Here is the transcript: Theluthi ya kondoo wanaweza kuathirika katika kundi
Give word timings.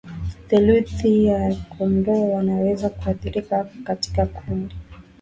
Theluthi 0.47 1.23
ya 1.25 1.53
kondoo 1.77 2.31
wanaweza 2.33 2.89
kuathirika 2.89 3.67
katika 3.83 4.25
kundi 4.25 4.75